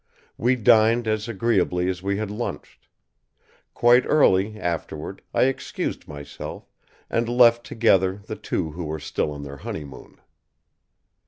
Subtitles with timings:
[0.35, 2.87] We dined as agreeably as we had lunched.
[3.75, 6.67] Quite early, afterward, I excused myself,
[7.07, 10.19] and left together the two who were still on their honeymoon.